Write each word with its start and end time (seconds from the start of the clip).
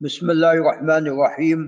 بسم 0.00 0.30
الله 0.30 0.52
الرحمن 0.52 1.08
الرحيم. 1.08 1.60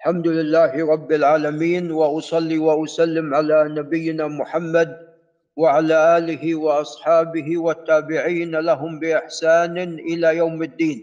الحمد 0.00 0.26
لله 0.28 0.72
رب 0.92 1.12
العالمين 1.12 1.92
وأصلي 1.92 2.56
وأسلم 2.56 3.34
على 3.34 3.68
نبينا 3.76 4.32
محمد 4.32 4.96
وعلى 5.56 5.96
آله 6.18 6.54
وأصحابه 6.54 7.58
والتابعين 7.58 8.56
لهم 8.56 8.98
بإحسان 9.00 9.76
إلى 9.78 10.36
يوم 10.36 10.62
الدين. 10.62 10.98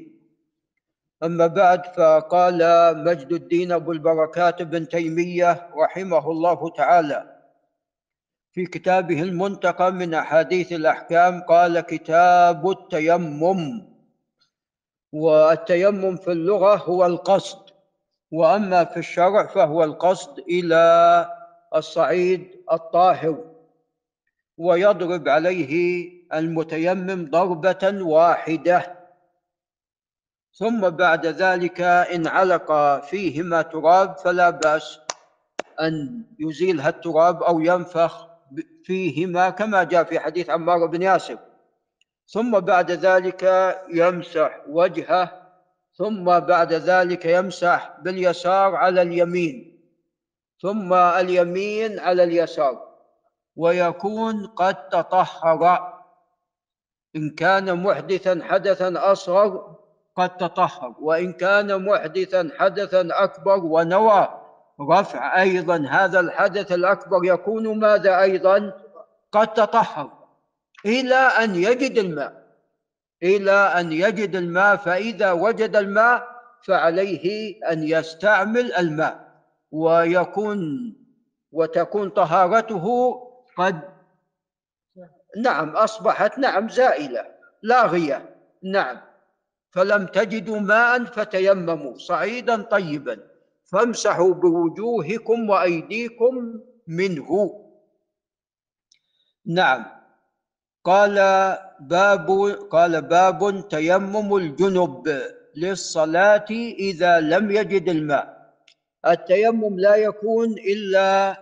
أما 1.24 1.48
بعد 1.48 1.82
فقال 1.94 2.60
مجد 3.06 3.32
الدين 3.34 3.72
أبو 3.72 3.92
البركات 3.92 4.62
بن 4.62 4.88
تيمية 4.88 5.70
رحمه 5.78 6.32
الله 6.32 6.70
تعالى 6.70 7.20
في 8.54 8.66
كتابه 8.66 9.22
المنتقى 9.22 9.92
من 9.94 10.14
أحاديث 10.14 10.74
الأحكام 10.74 11.42
قال 11.42 11.80
كتاب 11.80 12.70
التيمم. 12.70 13.97
والتيمم 15.14 16.16
في 16.16 16.32
اللغة 16.32 16.76
هو 16.76 17.06
القصد 17.06 17.60
وأما 18.32 18.84
في 18.84 18.98
الشرع 18.98 19.46
فهو 19.46 19.84
القصد 19.84 20.40
إلى 20.40 21.26
الصعيد 21.76 22.52
الطاهر 22.72 23.44
ويضرب 24.58 25.30
عليه 25.30 26.12
المتيمم 26.34 27.30
ضربة 27.32 28.04
واحدة. 28.04 28.98
ثم 30.54 30.90
بعد 30.90 31.26
ذلك 31.26 31.82
إن 31.82 32.28
علق 32.28 33.00
فيهما 33.00 33.62
تراب 33.62 34.18
فلا 34.18 34.50
بأس 34.50 35.00
أن 35.82 36.24
يزيل 36.40 36.82
التراب 36.82 37.44
أو 37.44 37.60
ينفخ 37.60 38.28
فيهما 38.84 39.50
كما 39.50 39.84
جاء 39.84 40.04
في 40.04 40.20
حديث 40.20 40.50
عمار 40.50 40.86
بن 40.86 41.02
ياسر. 41.02 41.38
ثم 42.28 42.60
بعد 42.60 42.92
ذلك 42.92 43.44
يمسح 43.90 44.62
وجهه 44.70 45.48
ثم 45.94 46.40
بعد 46.40 46.74
ذلك 46.74 47.26
يمسح 47.26 47.98
باليسار 48.02 48.76
على 48.76 49.02
اليمين 49.02 49.78
ثم 50.62 50.94
اليمين 50.94 52.00
على 52.00 52.24
اليسار 52.24 52.88
ويكون 53.56 54.48
قد 54.48 54.90
تطهر. 54.90 55.94
إن 57.16 57.30
كان 57.30 57.84
محدثا 57.84 58.40
حدثا 58.44 59.12
أصغر 59.12 59.76
قد 60.16 60.38
تطهر 60.38 60.96
وإن 61.00 61.34
كان 61.34 61.86
محدثا 61.86 62.50
حدثا 62.58 63.08
أكبر 63.12 63.66
ونوى. 63.66 64.28
رفع 64.82 65.42
أيضا 65.42 65.88
هذا 65.90 66.20
الحدث 66.20 66.72
الأكبر 66.72 67.20
يكون 67.24 67.80
ماذا 67.80 68.22
أيضا؟ 68.22 68.74
قد 69.32 69.54
تطهر. 69.54 70.17
إلى 70.86 71.16
أن 71.16 71.56
يجد 71.56 71.98
الماء. 71.98 72.48
إلى 73.24 73.52
أن 73.52 73.92
يجد 73.92 74.36
الماء 74.36 74.76
فإذا 74.76 75.32
وجد 75.32 75.76
الماء 75.76 76.28
فعليه 76.64 77.56
أن 77.72 77.84
يستعمل 77.84 78.74
الماء. 78.74 79.28
ويكون 79.72 80.60
وتكون 81.52 82.10
طهارته 82.10 82.86
قد 83.58 83.82
نعم 85.38 85.70
أصبحت 85.70 86.38
نعم 86.40 86.70
زائلة 86.70 87.26
لاغية 87.64 88.36
نعم. 88.64 88.98
فلم 89.72 90.06
تجدوا 90.06 90.60
ماء 90.60 91.04
فتيمموا 91.04 91.98
صعيدا 91.98 92.62
طيبا. 92.62 93.20
فامسحوا 93.66 94.34
بوجوهكم 94.34 95.50
وأيديكم 95.50 96.62
منه. 96.88 97.30
نعم. 99.46 99.97
قال 100.88 101.18
باب 101.80 102.28
قال 102.72 103.02
باب 103.02 103.68
تيمم 103.68 104.36
الجنب 104.36 105.22
للصلاة 105.56 106.50
إذا 106.80 107.20
لم 107.20 107.52
يجد 107.52 107.90
الماء. 107.90 108.26
التيمم 109.08 109.80
لا 109.80 109.96
يكون 109.96 110.50
إلا 110.52 111.36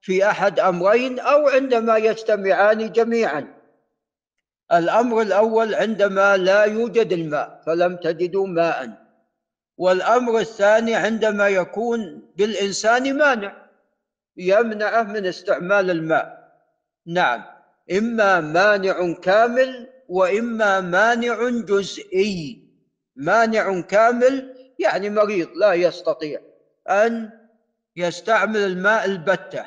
في 0.00 0.30
أحد 0.30 0.60
أمرين 0.60 1.20
أو 1.20 1.48
عندما 1.48 1.96
يجتمعان 1.96 2.92
جميعا. 2.92 3.54
الأمر 4.72 5.20
الأول 5.22 5.74
عندما 5.74 6.36
لا 6.36 6.64
يوجد 6.64 7.12
الماء 7.12 7.62
فلم 7.66 7.96
تجدوا 7.96 8.46
ماء 8.46 8.78
والأمر 9.78 10.38
الثاني 10.38 10.94
عندما 10.94 11.48
يكون 11.48 12.22
بالإنسان 12.36 13.16
مانع 13.16 13.52
يمنعه 14.36 15.02
من 15.02 15.26
استعمال 15.26 15.90
الماء. 15.90 16.26
نعم. 17.06 17.57
إما 17.92 18.40
مانع 18.40 19.12
كامل 19.12 19.88
وإما 20.08 20.80
مانع 20.80 21.48
جزئي. 21.48 22.68
مانع 23.16 23.80
كامل 23.80 24.54
يعني 24.78 25.10
مريض 25.10 25.48
لا 25.56 25.72
يستطيع 25.72 26.40
أن 26.88 27.30
يستعمل 27.96 28.56
الماء 28.56 29.04
البتة. 29.04 29.66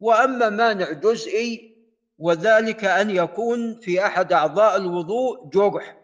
وأما 0.00 0.48
مانع 0.48 0.92
جزئي 0.92 1.76
وذلك 2.18 2.84
أن 2.84 3.10
يكون 3.10 3.80
في 3.80 4.06
أحد 4.06 4.32
أعضاء 4.32 4.76
الوضوء 4.76 5.48
جرح. 5.48 5.96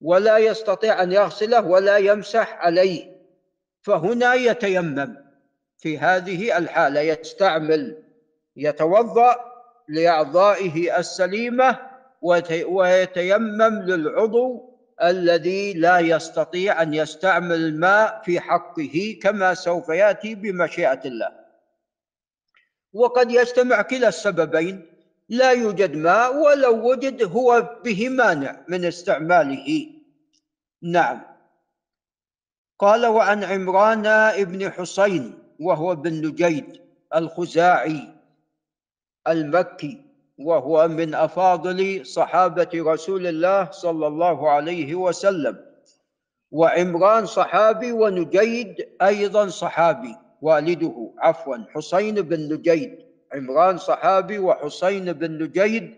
ولا 0.00 0.38
يستطيع 0.38 1.02
أن 1.02 1.12
يغسله 1.12 1.66
ولا 1.66 1.96
يمسح 1.96 2.54
عليه. 2.54 3.16
فهنا 3.82 4.34
يتيمم. 4.34 5.16
في 5.78 5.98
هذه 5.98 6.58
الحالة 6.58 7.00
يستعمل 7.00 8.02
يتوضأ 8.56 9.51
لأعضائه 9.88 10.98
السليمة 10.98 11.78
ويتيمم 12.66 13.82
للعضو 13.82 14.72
الذي 15.02 15.72
لا 15.72 15.98
يستطيع 15.98 16.82
أن 16.82 16.94
يستعمل 16.94 17.56
الماء 17.56 18.22
في 18.24 18.40
حقه 18.40 19.18
كما 19.22 19.54
سوف 19.54 19.88
يأتي 19.88 20.34
بمشيئة 20.34 21.00
الله. 21.04 21.30
وقد 22.92 23.30
يجتمع 23.30 23.82
كلا 23.82 24.08
السببين 24.08 24.86
لا 25.28 25.50
يوجد 25.50 25.96
ماء 25.96 26.36
ولو 26.36 26.90
وجد 26.90 27.22
هو 27.22 27.78
به 27.84 28.08
مانع 28.08 28.56
من 28.68 28.84
استعماله. 28.84 29.86
نعم. 30.82 31.20
قال 32.78 33.06
وعن 33.06 33.44
عمران 33.44 34.06
ابن 34.06 34.70
حسين 34.70 35.38
وهو 35.60 35.94
بن 35.94 36.26
نجيد 36.26 36.80
الخزاعي 37.14 38.08
المكي 39.28 40.00
وهو 40.38 40.88
من 40.88 41.14
أفاضل 41.14 42.06
صحابة 42.06 42.68
رسول 42.74 43.26
الله 43.26 43.70
صلى 43.70 44.06
الله 44.06 44.50
عليه 44.50 44.94
وسلم. 44.94 45.58
وعمران 46.50 47.26
صحابي 47.26 47.92
ونجيد 47.92 48.88
أيضا 49.02 49.48
صحابي 49.48 50.16
والده 50.42 51.12
عفوا 51.18 51.56
حسين 51.74 52.14
بن 52.14 52.52
نجيد. 52.54 52.98
عمران 53.34 53.78
صحابي 53.78 54.38
وحسين 54.38 55.12
بن 55.12 55.42
نجيد 55.42 55.94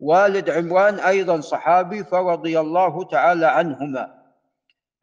والد 0.00 0.50
عمران 0.50 0.94
أيضا 0.94 1.40
صحابي 1.40 2.04
فرضي 2.04 2.60
الله 2.60 3.04
تعالى 3.04 3.46
عنهما. 3.46 4.18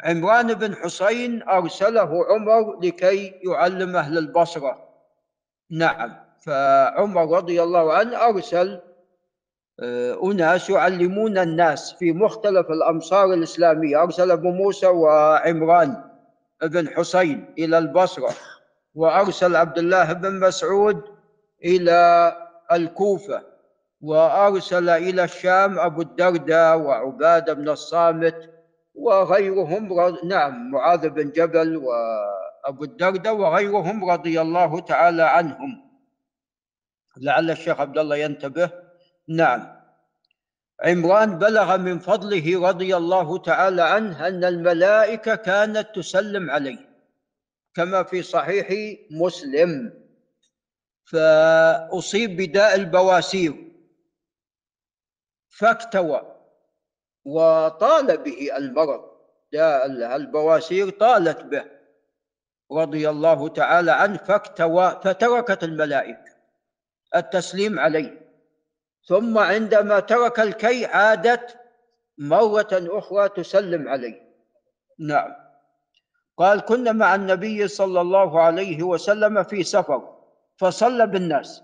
عمران 0.03 0.53
بن 0.53 0.75
حسين 0.75 1.44
أرسله 1.44 2.25
عمر 2.25 2.80
لكي 2.80 3.34
يعلم 3.44 3.96
أهل 3.96 4.18
البصرة. 4.18 4.90
نعم. 5.72 6.25
فعمر 6.45 7.38
رضي 7.38 7.63
الله 7.63 7.94
عنه 7.94 8.17
أرسل 8.29 8.81
آه، 9.79 10.31
أناس 10.31 10.69
يعلمون 10.69 11.38
الناس 11.38 11.94
في 11.94 12.11
مختلف 12.11 12.72
الأمصار 12.72 13.33
الإسلامية. 13.33 14.03
أرسل 14.03 14.31
أبو 14.31 14.51
موسى 14.51 14.88
وعمران 14.88 16.03
بن 16.63 16.89
حسين 16.89 17.53
إلى 17.59 17.78
البصرة 17.78 18.29
وأرسل 18.95 19.55
عبد 19.55 19.78
الله 19.78 20.13
بن 20.13 20.39
مسعود 20.39 21.01
إلى 21.66 22.31
الكوفة 22.72 23.41
وأرسل 24.01 24.89
إلى 24.89 25.23
الشام 25.23 25.79
أبو 25.79 26.01
الدرداء 26.01 26.78
وعبادة 26.78 27.53
بن 27.53 27.69
الصامت 27.69 28.50
وغيرهم 28.95 29.89
نعم 30.25 30.72
معاذ 30.72 31.09
بن 31.09 31.29
جبل 31.29 31.78
وأبو 31.78 32.84
الدرداء 32.84 33.35
وغيرهم 33.35 34.09
رضي 34.11 34.41
الله 34.41 34.79
تعالى 34.79 35.23
عنهم. 35.23 35.84
لعل 37.17 37.52
الشيخ 37.52 37.79
عبد 37.79 37.97
الله 37.97 38.16
ينتبه. 38.16 38.72
نعم. 39.28 39.76
عمران 40.84 41.40
بلغ 41.40 41.78
من 41.78 42.00
فضله 42.00 42.67
رضي 42.70 42.96
الله 42.97 43.38
تعالى 43.38 43.82
عنه 43.82 44.28
أن 44.28 44.44
الملائكة 44.44 45.35
كانت 45.35 45.88
تسلم 45.96 46.52
عليه 46.52 46.90
كما 47.73 48.03
في 48.03 48.22
صحيح 48.22 48.97
مسلم. 49.12 49.94
فأصيب 51.06 52.38
بداء 52.38 52.76
البواسير. 52.76 53.72
فاكتوى 55.50 56.35
وطال 57.26 58.18
به 58.18 58.58
المرض. 58.58 59.16
داء 59.53 59.85
البواسير 60.16 60.90
طالت 60.90 61.41
به 61.41 61.66
رضي 62.72 63.09
الله 63.09 63.47
تعالى 63.47 63.91
عنه 63.91 64.18
فاكتوى 64.18 65.02
فتركت 65.03 65.64
الملائكة. 65.64 66.34
التسليم 67.16 67.79
عليه. 67.79 68.26
ثم 69.08 69.38
عندما 69.38 70.00
ترك 70.00 70.40
الكي 70.40 70.85
عادت 70.85 71.58
مرة 72.17 72.70
أخرى 72.72 73.29
تسلم 73.29 73.90
عليه. 73.90 74.22
نعم. 75.00 75.35
قال 76.38 76.59
كنا 76.62 76.91
مع 76.91 77.16
النبي 77.16 77.67
صلى 77.67 78.02
الله 78.02 78.41
عليه 78.41 78.84
وسلم 78.84 79.44
في 79.44 79.64
سفر 79.64 80.16
فصلى 80.58 81.08
بالناس. 81.08 81.64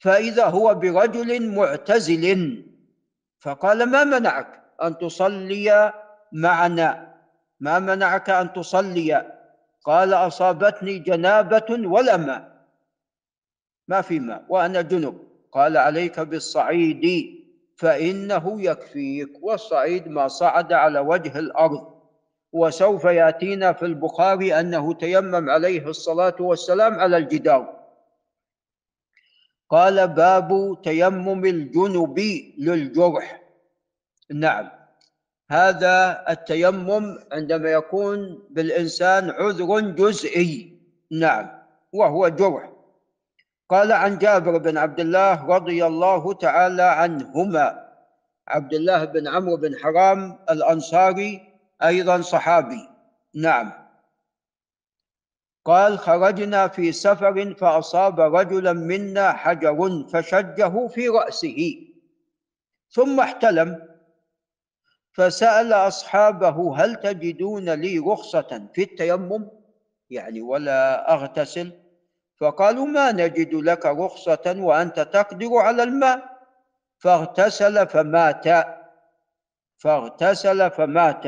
فإذا 0.00 0.44
هو 0.44 0.74
برجل 0.74 1.54
معتزل 1.54 2.64
فقال 3.40 3.90
ما 3.90 4.04
منعك 4.04 4.62
أن 4.82 4.98
تصلي 4.98 5.92
معنا؟ 6.32 7.14
ما 7.60 7.78
منعك 7.78 8.30
أن 8.30 8.52
تصلي؟ 8.52 9.32
قال 9.84 10.14
أصابتني 10.14 10.98
جنابة 10.98 11.88
ولا 11.88 12.16
ماء 12.16 12.49
ما 13.90 14.00
في 14.00 14.20
ماء. 14.20 14.44
وأنا 14.48 14.80
جنب. 14.82 15.18
قال 15.52 15.76
عليك 15.76 16.20
بالصعيد 16.20 17.04
فإنه 17.76 18.62
يكفيك. 18.62 19.32
والصعيد 19.42 20.08
ما 20.08 20.28
صعد 20.28 20.72
على 20.72 20.98
وجه 20.98 21.38
الأرض. 21.38 22.00
وسوف 22.52 23.04
يأتينا 23.04 23.72
في 23.72 23.84
البخاري 23.86 24.60
أنه 24.60 24.94
تيمم 24.94 25.50
عليه 25.50 25.88
الصلاة 25.88 26.36
والسلام 26.40 26.94
على 26.94 27.16
الجدار. 27.16 27.80
قال 29.70 30.08
باب 30.08 30.78
تيمم 30.84 31.44
الجنب 31.44 32.18
للجرح. 32.58 33.42
نعم. 34.30 34.70
هذا 35.50 36.24
التيمم 36.30 37.18
عندما 37.32 37.70
يكون 37.70 38.42
بالإنسان 38.50 39.30
عذر 39.30 39.80
جزئي. 39.80 40.78
نعم. 41.10 41.46
وهو 41.92 42.28
جرح. 42.28 42.79
قال 43.70 43.92
عن 43.92 44.18
جابر 44.18 44.58
بن 44.58 44.78
عبد 44.78 45.00
الله 45.00 45.46
رضي 45.46 45.86
الله 45.86 46.32
تعالى 46.32 46.82
عنهما. 46.82 47.88
عبد 48.48 48.74
الله 48.74 49.04
بن 49.04 49.28
عمرو 49.28 49.56
بن 49.56 49.78
حرام 49.78 50.38
الأنصاري 50.50 51.40
أيضا 51.82 52.20
صحابي. 52.20 52.88
نعم. 53.34 53.72
قال 55.64 55.98
خرجنا 55.98 56.68
في 56.68 56.92
سفر 56.92 57.54
فأصاب 57.54 58.20
رجلا 58.20 58.72
منا 58.72 59.32
حجر 59.32 60.06
فشجه 60.12 60.86
في 60.88 61.08
رأسه 61.08 61.86
ثم 62.90 63.20
احتلم 63.20 63.88
فسأل 65.12 65.72
أصحابه 65.72 66.76
هل 66.76 66.94
تجدون 66.96 67.70
لي 67.70 67.98
رخصة 67.98 68.68
في 68.74 68.82
التيمم؟ 68.82 69.48
يعني 70.10 70.40
ولا 70.40 71.12
أغتسل. 71.14 71.79
فقالوا 72.40 72.86
ما 72.86 73.12
نجد 73.12 73.54
لك 73.54 73.86
رخصة 73.86 74.56
وأنت 74.58 75.00
تقدر 75.00 75.56
على 75.56 75.82
الماء. 75.82 76.22
فاغتسل 76.98 77.86
فمات. 77.86 78.44
فاغتسل 79.78 80.70
فمات. 80.70 81.24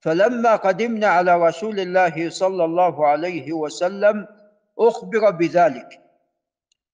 فلما 0.00 0.56
قدمنا 0.56 1.06
على 1.06 1.48
رسول 1.48 1.80
الله 1.80 2.30
صلى 2.30 2.64
الله 2.64 3.06
عليه 3.06 3.52
وسلم 3.52 4.26
أخبر 4.78 5.30
بذلك. 5.30 6.00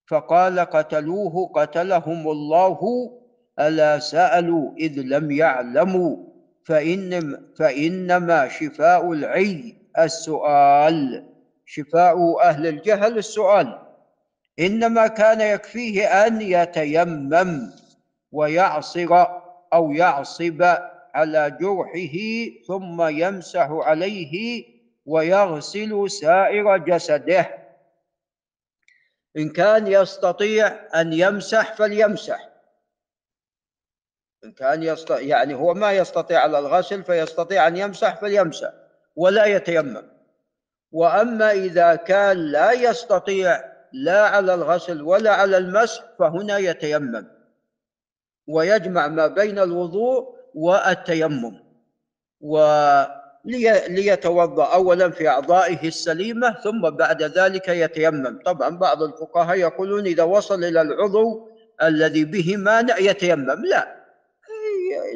فقال 0.06 0.60
قتلوه 0.60 1.50
قتلهم 1.54 2.28
الله. 2.28 2.80
ألا 3.58 3.98
سألوا 3.98 4.72
إذ 4.76 5.00
لم 5.00 5.30
يعلموا. 5.30 6.16
فإن 6.64 7.38
فإنما 7.58 8.48
شفاء 8.48 9.12
العي 9.12 9.74
السؤال. 9.98 11.31
شفاء 11.72 12.42
أهل 12.42 12.66
الجهل 12.66 13.18
السؤال. 13.18 13.78
إنما 14.58 15.06
كان 15.06 15.40
يكفيه 15.40 16.26
أن 16.26 16.40
يتيمم 16.40 17.72
ويعصر 18.32 19.26
أو 19.72 19.92
يعصب 19.92 20.62
على 21.14 21.50
جرحه 21.60 22.18
ثم 22.66 23.02
يمسح 23.08 23.68
عليه 23.70 24.64
ويغسل 25.06 26.10
سائر 26.10 26.76
جسده. 26.76 27.58
إن 29.36 29.48
كان 29.48 29.86
يستطيع 29.86 30.66
أن 31.00 31.12
يمسح 31.12 31.74
فليمسح. 31.74 32.48
إن 34.44 34.52
كان 34.52 34.82
يستطيع 34.82 35.20
يعني 35.20 35.54
هو 35.54 35.74
ما 35.74 35.92
يستطيع 35.92 36.40
على 36.40 36.58
الغسل 36.58 37.04
فيستطيع 37.04 37.66
أن 37.66 37.76
يمسح 37.76 38.20
فليمسح 38.20 38.72
ولا 39.16 39.44
يتيمم. 39.46 40.11
وأما 40.92 41.52
إذا 41.52 41.94
كان 41.94 42.36
لا 42.36 42.72
يستطيع 42.72 43.72
لا 43.92 44.22
على 44.22 44.54
الغسل 44.54 45.02
ولا 45.02 45.30
على 45.30 45.56
المسح 45.56 46.04
فهنا 46.18 46.58
يتيمم. 46.58 47.26
ويجمع 48.48 49.08
ما 49.08 49.26
بين 49.26 49.58
الوضوء 49.58 50.34
والتيمم. 50.54 51.60
وليتوضا 52.40 53.04
اولا 54.74 55.10
في 55.10 55.28
أعضائه 55.28 55.88
السليمة 55.88 56.52
ثم 56.64 56.90
بعد 56.90 57.22
ذلك 57.22 57.68
يتيمم. 57.68 58.38
طبعا 58.44 58.68
بعض 58.68 59.02
الفقهاء 59.02 59.56
يقولون 59.56 60.06
إذا 60.06 60.22
وصل 60.22 60.64
إلى 60.64 60.80
العضو 60.80 61.48
الذي 61.82 62.24
به 62.24 62.56
مانع 62.56 62.98
يتيمم. 62.98 63.64
لا. 63.64 64.01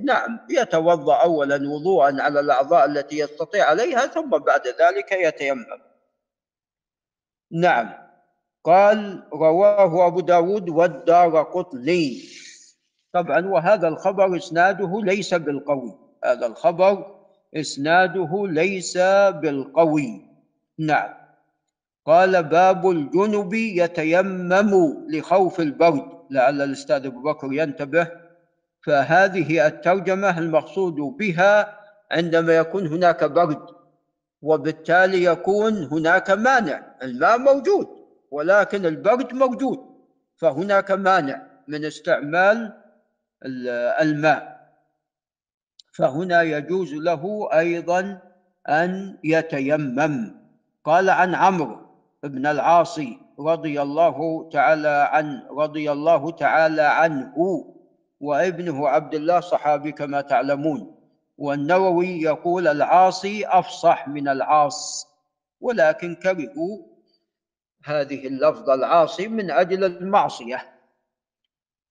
نعم 0.03 0.41
يتوضأ 0.51 1.15
اولا 1.15 1.69
وضوءا 1.69 2.23
على 2.23 2.41
الأعضاء 2.41 2.85
التي 2.87 3.19
يستطيع 3.19 3.65
عليها 3.65 4.07
ثم 4.07 4.31
بعد 4.31 4.63
ذلك 4.67 5.13
يتيمم. 5.13 5.67
نعم. 7.53 8.07
قال 8.65 9.23
رواه 9.33 10.07
أبو 10.07 10.21
داود 10.21 10.69
والدار 10.69 11.43
قطني 11.43 12.23
طبعا 13.13 13.47
وهذا 13.47 13.89
الخبر 13.89 14.37
إسناده 14.37 15.01
ليس 15.03 15.35
بالقوي. 15.35 15.99
هذا 16.25 16.47
الخبر 16.47 17.17
إسناده 17.57 18.47
ليس 18.47 18.99
بالقوي. 19.29 20.27
نعم. 20.79 21.15
قال 22.07 22.43
باب 22.43 22.91
الجنب 22.91 23.55
يتيمم 23.55 25.07
لخوف 25.11 25.61
البرد. 25.61 26.17
لعل 26.31 26.63
الأستاذ 26.63 27.07
أبو 27.07 27.23
بكر 27.23 27.53
ينتبه 27.53 28.26
فهذه 28.87 29.67
الترجمة 29.67 30.39
المقصود 30.39 30.95
بها 30.95 31.79
عندما 32.13 32.57
يكون 32.57 32.87
هناك 32.87 33.25
برد 33.25 33.67
وبالتالي 34.43 35.25
يكون 35.25 35.85
هناك 35.85 36.31
مانع. 36.31 36.83
الماء 37.03 37.39
موجود 37.39 37.89
ولكن 38.31 38.87
البرد 38.87 39.35
موجود 39.35 39.79
فهناك 40.37 40.91
مانع 40.91 41.43
من 41.69 41.85
استعمال 41.85 42.73
الماء. 44.01 44.57
فهنا 45.93 46.43
يجوز 46.43 46.95
له 46.95 47.49
أيضا 47.53 48.19
أن 48.69 49.19
يتيمم. 49.25 50.35
قال 50.85 51.11
عن 51.11 51.35
عمرو 51.35 51.79
بن 52.23 52.47
العاص 52.47 53.01
رضي 53.41 53.83
الله 53.83 54.49
تعالى 54.53 55.09
عن 55.13 55.43
رضي 55.51 55.93
الله 55.93 56.31
تعالى 56.31 56.83
عنه 56.83 57.35
وابنه 58.27 58.89
عبد 58.89 59.15
الله 59.15 59.41
صحابي 59.41 59.93
كما 59.93 60.21
تعلمون. 60.21 60.97
والنووي 61.39 62.23
يقول 62.23 62.69
العاصي 62.69 63.47
أفصح 63.47 64.09
من 64.09 64.29
العاص. 64.29 65.07
ولكن 65.61 66.15
كرهوا 66.15 66.79
هذه 67.85 68.27
اللفظ 68.27 68.71
العاصي 68.71 69.29
من 69.29 69.51
أجل 69.51 69.85
المعصية. 69.85 70.77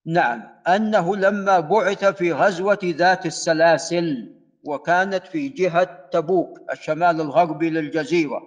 نعم 0.06 0.44
أنه 0.68 1.16
لما 1.16 1.60
بعث 1.60 2.06
في 2.06 2.34
غزوة 2.34 2.80
ذات 2.84 3.26
السلاسل 3.26 4.36
وكانت 4.64 5.28
في 5.28 5.50
جهة 5.50 6.10
تبوك 6.12 6.60
الشمال 6.72 7.22
الغربي 7.22 7.70
للجزيرة 7.70 8.42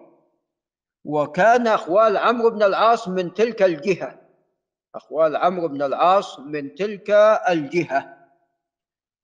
وكان 1.04 1.66
أخوال 1.66 2.16
عمرو 2.16 2.50
بن 2.50 2.62
العاص 2.62 3.08
من 3.08 3.34
تلك 3.34 3.62
الجهة. 3.62 4.17
اخوال 4.98 5.36
عمرو 5.36 5.68
بن 5.68 5.82
العاص 5.82 6.38
من 6.38 6.74
تلك 6.74 7.10
الجهة. 7.48 8.18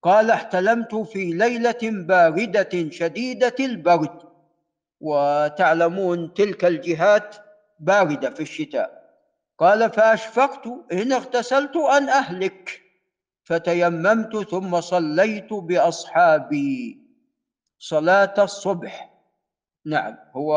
قال 0.02 0.30
احتلمت 0.30 0.94
في 0.94 1.24
ليلة 1.24 1.82
باردة 1.82 2.90
شديدة 2.90 3.54
البرد 3.60 4.22
وتعلمون 5.00 6.34
تلك 6.34 6.64
الجهات 6.64 7.36
باردة 7.80 8.30
في 8.30 8.40
الشتاء. 8.40 9.04
قال 9.58 9.90
فأشفقت 9.90 10.66
إن 10.92 11.12
اغتسلت 11.12 11.76
أن 11.76 12.08
أهلك 12.08 12.80
فتيممت 13.44 14.36
ثم 14.50 14.80
صليت 14.80 15.52
بأصحابي. 15.52 16.98
صلاة 17.78 18.34
الصبح 18.38 19.10
نعم 19.86 20.16
هو 20.32 20.54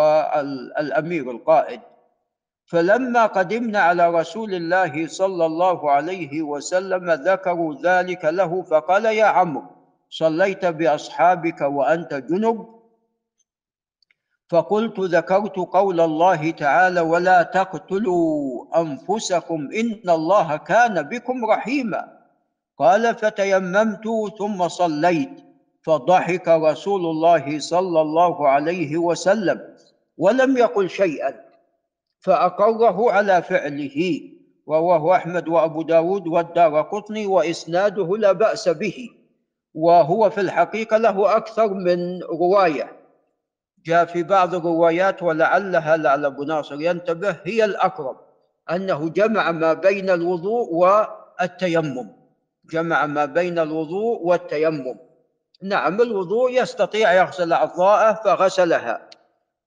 الأمير 0.80 1.32
القائد. 1.32 1.82
فلما 2.68 3.26
قدمنا 3.26 3.80
على 3.80 4.10
رسول 4.10 4.54
الله 4.54 5.08
صلى 5.08 5.46
الله 5.46 5.92
عليه 5.92 6.42
وسلم 6.42 7.12
ذكروا 7.12 7.76
ذلك 7.84 8.26
له 8.26 8.62
فقال 8.62 9.06
يا 9.06 9.26
عمرو 9.26 9.64
صليت 10.10 10.66
بأصحابك 10.66 11.62
وأنت 11.62 12.14
جنب؟ 12.14 12.68
فقلت 14.50 15.00
ذكرت 15.00 15.56
قول 15.56 16.02
الله 16.02 16.52
تعالى 16.52 17.02
ولا 17.02 17.44
تقتلوا 17.44 18.66
أنفسكم 18.82 19.70
إن 19.76 20.10
الله 20.10 20.58
كان 20.58 21.02
بكم 21.02 21.46
رحيما. 21.46 22.18
قال 22.78 23.16
فتيممت 23.16 24.04
ثم 24.38 24.68
صليت 24.68 25.44
فضحك 25.84 26.48
رسول 26.48 27.02
الله 27.06 27.60
صلى 27.60 28.02
الله 28.02 28.50
عليه 28.50 28.98
وسلم 28.98 29.76
ولم 30.18 30.58
يقل 30.58 30.90
شيئا. 30.90 31.47
فأقره 32.20 33.12
على 33.12 33.42
فعله 33.42 34.22
رواه 34.70 35.16
أحمد 35.16 35.48
وأبو 35.48 35.82
داود 35.82 36.28
والدار 36.28 36.82
قطني 36.82 37.26
وإسناده 37.26 38.18
لا 38.18 38.32
بأس 38.32 38.70
به 38.70 39.10
وهو 39.74 40.30
في 40.30 40.42
الحقيقة 40.42 40.98
له 40.98 41.38
أكثر 41.38 41.74
من 41.74 42.24
رواية. 42.24 42.92
جاء 43.86 44.06
في 44.06 44.24
بعض 44.24 44.56
الروايات 44.56 45.24
ولعلها 45.24 45.98
لعل 45.98 46.26
أبو 46.26 46.44
ناصر 46.44 46.82
ينتبه 46.82 47.36
هي 47.44 47.66
الأقرب 47.66 48.18
أنه 48.72 49.10
جمع 49.10 49.52
ما 49.52 49.74
بين 49.74 50.10
الوضوء 50.10 50.74
والتيمم. 50.74 52.12
جمع 52.72 53.06
ما 53.06 53.26
بين 53.26 53.60
الوضوء 53.60 54.22
والتيمم. 54.22 54.96
نعم 55.64 56.02
الوضوء 56.02 56.62
يستطيع 56.62 57.14
يغسل 57.14 57.54
أعضاءه 57.54 58.14
فغسلها. 58.14 59.07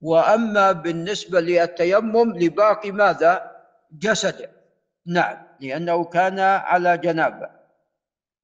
وأما 0.00 0.72
بالنسبة 0.72 1.40
للتيمم 1.40 2.38
لباقي 2.38 2.90
ماذا؟ 2.90 3.50
جسده 3.92 4.50
نعم 5.06 5.36
لأنه 5.60 6.04
كان 6.04 6.38
على 6.40 6.98
جنابة. 6.98 7.50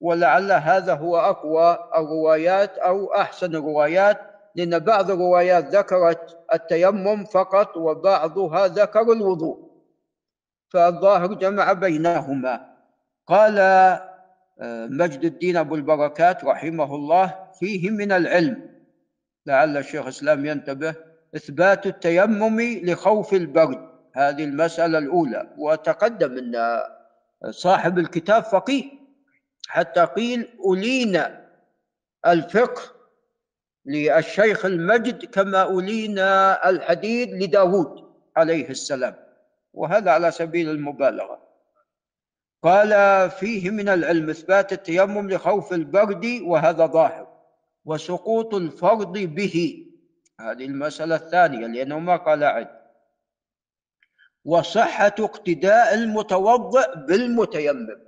ولعل 0.00 0.52
هذا 0.52 0.94
هو 0.94 1.16
أقوى 1.18 1.78
الروايات 1.96 2.78
أو 2.78 3.14
أحسن 3.14 3.56
الروايات 3.56 4.20
لأن 4.54 4.78
بعض 4.78 5.10
الروايات 5.10 5.64
ذكرت 5.64 6.38
التيمم 6.54 7.24
فقط 7.24 7.76
وبعضها 7.76 8.66
ذكر 8.66 9.12
الوضوء. 9.12 9.70
فالظاهر 10.72 11.34
جمع 11.34 11.72
بينهما. 11.72 12.76
قال 13.26 13.58
آه، 14.60 14.86
مجد 14.86 15.24
الدين 15.24 15.56
أبو 15.56 15.74
البركات 15.74 16.44
رحمه 16.44 16.94
الله 16.94 17.48
فيه 17.60 17.90
من 17.90 18.12
العلم. 18.12 18.70
لعل 19.46 19.76
الشيخ 19.76 20.02
الإسلام 20.02 20.46
ينتبه 20.46 21.05
إثبات 21.36 21.86
التيمم 21.86 22.60
لخوف 22.60 23.34
البرد. 23.34 23.90
هذه 24.12 24.44
المسألة 24.44 24.98
الأولى. 24.98 25.54
وتقدم 25.58 26.38
أن 26.38 26.80
صاحب 27.50 27.98
الكتاب 27.98 28.42
فقيه. 28.44 28.84
حتى 29.68 30.00
قيل 30.04 30.48
ألينا 30.72 31.46
الفقه 32.26 32.82
للشيخ 33.86 34.64
المجد 34.64 35.24
كما 35.24 35.78
ألينا 35.78 36.68
الحديد 36.68 37.42
لداود 37.42 38.04
عليه 38.36 38.68
السلام. 38.70 39.14
وهذا 39.72 40.10
على 40.10 40.30
سبيل 40.30 40.70
المبالغة. 40.70 41.42
قال 42.62 42.90
فيه 43.30 43.70
من 43.70 43.88
العلم 43.88 44.30
إثبات 44.30 44.72
التيمم 44.72 45.30
لخوف 45.30 45.72
البرد 45.72 46.40
وهذا 46.42 46.86
ظاهر. 46.86 47.28
وسقوط 47.84 48.54
الفرض 48.54 49.18
به. 49.18 49.86
هذه 50.40 50.64
المسألة 50.64 51.14
الثانية 51.14 51.66
لأنه 51.66 51.98
ما 51.98 52.16
قال 52.16 52.44
عد 52.44 52.86
وصحة 54.44 55.14
اقتداء 55.20 55.94
المتوضئ 55.94 56.96
بالمتيمم. 56.96 58.00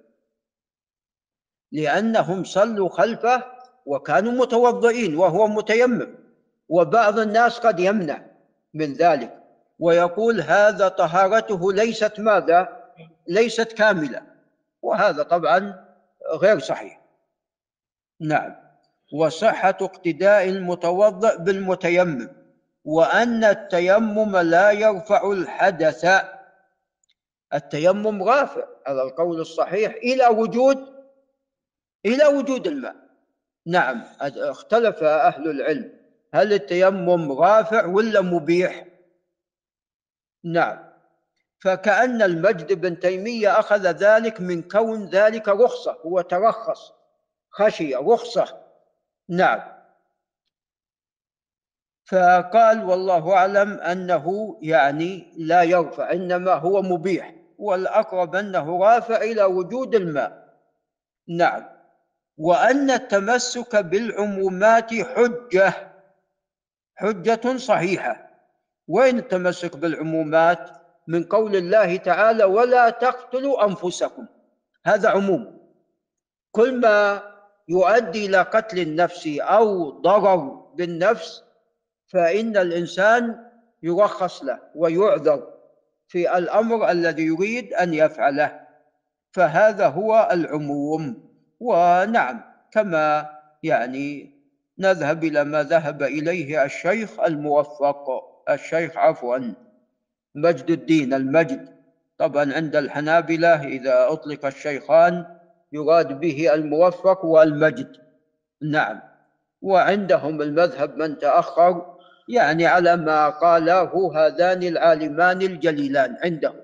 لأنهم 1.73 2.45
صلوا 2.45 2.89
خلفه 2.89 3.45
وكانوا 3.87 4.33
متوضئين 4.33 5.17
وهو 5.17 5.47
متيمم. 5.47 6.15
وبعض 6.69 7.19
الناس 7.19 7.59
قد 7.59 7.81
يمنع 7.81 8.27
من 8.75 8.93
ذلك. 8.93 9.43
ويقول 9.79 10.41
هذا 10.41 10.89
طهارته 10.89 11.73
ليست 11.73 12.21
ماذا؟ 12.21 12.93
ليست 13.27 13.73
كاملة. 13.73 14.23
وهذا 14.83 15.23
طبعا 15.23 15.85
غير 16.35 16.59
صحيح. 16.59 17.01
نعم. 18.21 18.68
وصحة 19.13 19.77
اقتداء 19.81 20.49
المتوضئ 20.49 21.39
بالمتيمم 21.39 22.29
وأن 22.85 23.45
التيمم 23.45 24.37
لا 24.37 24.71
يرفع 24.71 25.31
الحدث. 25.33 26.07
التيمم 27.55 28.23
رافع 28.23 28.65
على 28.87 29.03
القول 29.03 29.41
الصحيح 29.41 29.95
إلى 29.95 30.27
وجود 30.27 30.79
إلى 32.07 32.27
وجود 32.27 32.67
الماء. 32.67 32.97
نعم 33.67 34.05
اختلف 34.21 35.03
أهل 35.03 35.51
العلم 35.51 35.99
هل 36.35 36.53
التيمم 36.53 37.33
رافع 37.33 37.87
ولا 37.87 38.21
مبيح؟ 38.21 38.85
نعم 40.45 40.89
فكأن 41.61 42.23
المجد 42.23 42.73
بن 42.73 42.99
تيمية 43.01 43.59
أخذ 43.59 43.87
ذلك 43.91 44.41
من 44.41 44.63
كون 44.63 45.09
ذلك 45.09 45.49
رخصة 45.49 45.93
هو 46.07 46.21
ترخص 46.21 46.93
خشية 47.51 47.97
رخصة. 47.97 48.68
نعم. 49.29 49.61
فقال 52.05 52.85
والله 52.85 53.35
أعلم 53.35 53.81
أنه 53.81 54.59
يعني 54.63 55.33
لا 55.37 55.63
يرفع 55.63 56.13
إنما 56.13 56.53
هو 56.53 56.83
مبيح 56.83 57.35
والأقرب 57.59 58.35
أنه 58.37 58.79
رافع 58.85 59.17
إلى 59.17 59.45
وجود 59.45 59.95
الماء. 59.95 60.59
نعم. 61.29 61.69
وأن 62.37 62.91
التمسك 62.91 63.77
بالعمومات 63.77 64.95
حجة 64.95 65.73
حجة 66.97 67.57
صحيحة. 67.57 68.29
وين 68.89 69.19
التمسك 69.19 69.77
بالعمومات؟ 69.77 70.71
من 71.09 71.25
قول 71.25 71.57
الله 71.57 71.97
تعالى 71.97 72.45
ولا 72.45 72.91
تقتلوا 72.91 73.65
أنفسكم. 73.65 74.27
هذا 74.87 75.09
عموم. 75.09 75.59
كل 76.53 76.81
ما 76.81 77.23
يؤدي 77.69 78.27
إلى 78.27 78.43
قتل 78.43 78.79
النفس 78.79 79.29
أو 79.41 79.91
ضرر 79.91 80.39
بالنفس 80.75 81.43
فإن 82.07 82.57
الإنسان 82.57 83.45
يرخص 83.83 84.45
له 84.45 84.59
ويعذر 84.75 85.49
في 86.09 86.39
الأمر 86.39 86.91
الذي 86.91 87.23
يريد 87.23 87.75
أن 87.75 87.95
يفعله. 87.95 88.61
فهذا 89.33 89.89
هو 89.89 90.29
العموم. 90.33 91.29
ونعم 91.61 92.41
كما 92.73 93.31
يعني 93.63 94.39
نذهب 94.79 95.25
إلى 95.25 95.45
ما 95.45 95.63
ذهب 95.63 96.03
إليه 96.03 96.65
الشيخ 96.65 97.21
الموفق 97.21 98.07
الشيخ 98.51 98.97
عفوا 98.97 99.39
مجد 100.35 100.71
الدين 100.71 101.15
المجد. 101.15 101.79
طبعا 102.19 102.53
عند 102.55 102.77
الحنابلة 102.77 103.65
إذا 103.65 104.13
أطلق 104.13 104.47
الشيخان 104.47 105.38
يراد 105.73 106.21
به 106.21 106.55
الموفق 106.55 107.25
والمجد. 107.25 107.97
نعم. 108.63 109.01
وعندهم 109.63 110.43
المذهب 110.43 110.97
من 110.97 111.19
تأخر 111.19 111.97
يعني 112.29 112.67
على 112.67 112.97
ما 112.97 113.29
قاله 113.29 114.13
هذان 114.17 114.63
العالمان 114.63 115.43
الجليلان 115.43 116.17
عندهم. 116.25 116.61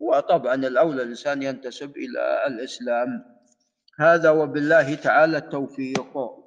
وطبعا 0.00 0.54
الأولى 0.54 1.02
الإنسان 1.02 1.42
ينتسب 1.42 1.96
إلى 1.96 2.46
الإسلام. 2.46 3.24
هذا 3.98 4.30
وبالله 4.30 4.94
تعالى 4.94 5.36
التوفيق. 5.36 6.41